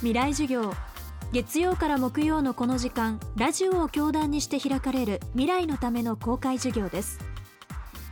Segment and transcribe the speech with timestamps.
[0.00, 0.72] 未来授業。
[1.30, 7.18] 月曜から木曜のこの時間ラジオを教壇にして開かれる未来のための公開授業です。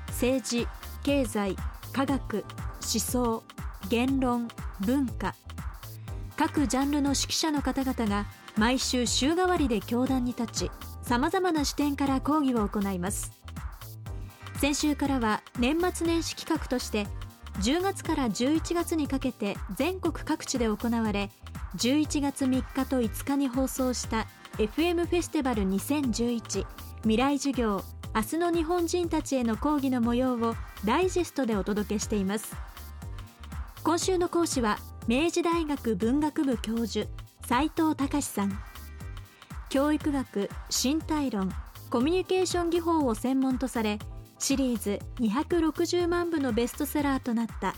[0.09, 0.69] 政治
[1.03, 1.57] 経済
[1.95, 2.45] 科学
[2.83, 3.43] 思想
[3.89, 4.49] 言論
[4.81, 5.35] 文化。
[6.37, 8.27] 各ジャンルの指揮者の方々が
[8.59, 10.71] 毎週週替わりで教壇に立ち
[11.01, 13.33] さまざまな視点から講義を行います。
[14.59, 17.07] 先週からは年末年始企画として
[17.61, 21.31] 10月から11月にかけて全国各地で行われ
[21.77, 24.27] 11月3日と5日に放送した
[24.59, 26.67] FM フェスティバル2011
[27.03, 27.83] 未来授業
[28.15, 32.57] 明日の日本人たちへの講義の模様をダイジェストでお届けしています。
[33.85, 37.09] 今週の講師は明治大学文学部教授
[37.47, 38.59] 斉藤隆さん。
[39.69, 41.53] 教育学身体論
[41.91, 43.99] コミュニケーション技法を専門とされ
[44.39, 47.75] シリーズ260万部のベストセラーとなった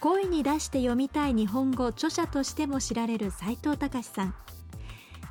[0.00, 4.34] 声に出して読みたい日本語著者としても知られる斉藤隆さん。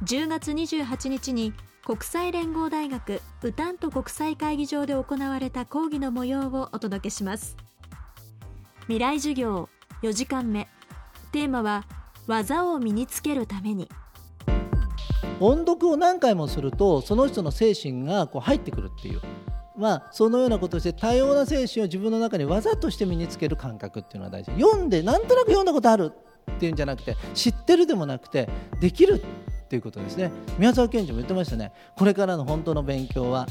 [0.04, 1.54] 10月28日に
[1.85, 7.57] 国際連合大学ウタント国際会議場で行われた講義の模様をお届けします。
[8.84, 9.70] 未来授業
[10.01, 10.68] 4時間目。
[11.32, 11.85] テーマは
[12.27, 13.90] 技を身につけるために。
[15.40, 19.21] 音読を何回もするとその人の精神がこう入ってくるっていう。
[19.82, 24.51] まあ、そのようなことをして多様な精神を自分の中に技として身につける感覚っていうのが大事。
[24.51, 26.12] 読んでなんとなく読んだことある
[26.51, 28.48] っていうんじゃなくて知ってるでもなくて
[28.79, 30.32] できるっていうことですね。
[30.60, 31.71] 宮沢賢治も言ってましたね。
[31.98, 33.48] これからの本当の勉強は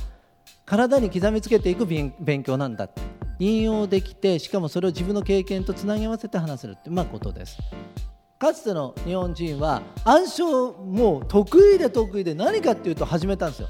[0.67, 2.13] 体に刻みつけていく勉
[2.45, 2.85] 強なんだ。
[2.85, 3.03] って
[3.41, 7.59] 引用できてしかもそれを自分の経験とつなぎ合わせて話せるってまあことです。
[8.39, 13.69] かつての日本人は暗唱もう得意で得意で何かっていうと始めたんですよ。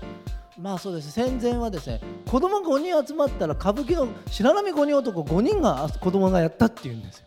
[0.61, 7.25] まあそうです戦前はですね子供が5人集まったら歌舞伎の白波五人男5人が子供がやったっていうんですよ。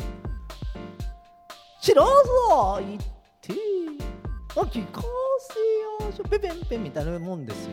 [1.81, 3.01] 知らんぞ言っ
[3.41, 3.53] て
[4.55, 5.01] あ聞か
[5.39, 7.71] せよペペンペンみたいなもんですよ。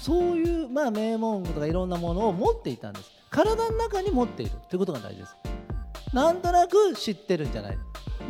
[0.00, 3.10] そういうまあ名門とかいろんなものを持っていたんです。
[3.30, 5.36] 体の中に持っているということが大事です。
[6.14, 7.78] なんとなく知ってるんじゃない。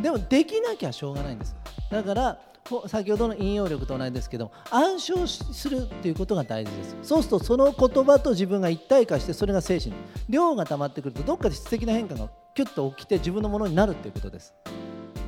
[0.01, 1.55] でもできなきゃしょうがないんです。
[1.91, 2.39] だから
[2.87, 6.97] 先ほどの引用力と同じですけど暗唱するっていうことが大事です。
[7.03, 9.93] そうするとその言葉と自分が一体化してそれが精神
[10.29, 14.53] 量が溜まってくるとどっかで質的な変化がキュッと起きて自分のものになるっていうことです。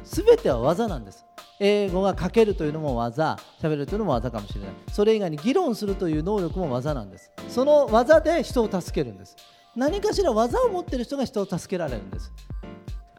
[0.04, 1.26] 全ては技なんです。
[1.60, 4.70] 英語が書けるというのも技喋るというのも技かもしれない。
[4.92, 7.32] それ以外に議論するという能力も技なんです。
[7.48, 9.36] その技で人を助けるんです。
[9.76, 12.32] 何かしら技を持っている人が人を助けられるんです。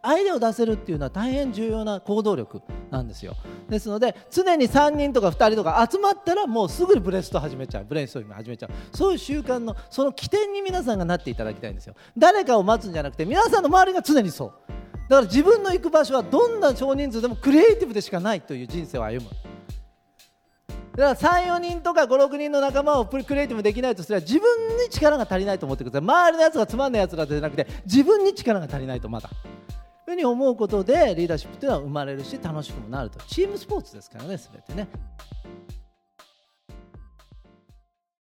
[0.03, 3.35] アイデアを出せるっていうのは大変重要な行動力なんですよ。
[3.69, 7.85] ですので常に3人とか2人とか集まったらもうすぐにブレスト始めちゃう。
[7.85, 8.69] ブレインストーリング始めちゃう。
[8.95, 11.95] そういう習慣のその起点に皆さんがなっていただきたいんですよ。
[12.17, 14.51] 誰かを待つんじゃなくて皆さんの周りが常にそう。
[15.09, 19.31] だから自分の行く場所はどんな少人数でもクリエイティブでしかないという人生を歩む。
[20.95, 26.07] だから34人とか56人の仲間をクリエイティブできないとすれば自分に力が足りないと思ってください。
[26.07, 29.29] 周りのやつがつまんないやつらじゃなくて自分に力が足りないとまだ。
[30.05, 34.87] ふうに思うことでリーダーシップっていうのは生まれるし楽しくもなるとチームスポーツですからね全てね。